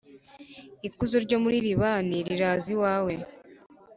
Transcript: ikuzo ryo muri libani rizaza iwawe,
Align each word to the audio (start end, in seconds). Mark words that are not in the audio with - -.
ikuzo 0.87 1.15
ryo 1.25 1.37
muri 1.43 1.57
libani 1.67 2.17
rizaza 2.27 2.67
iwawe, 2.75 3.13